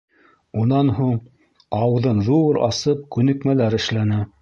[0.61, 1.11] Унан һуң,
[1.81, 4.25] ауыҙын ҙур асып күнекмәләр эшләне.